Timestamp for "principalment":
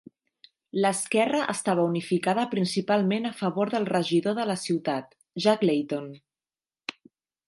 2.55-3.29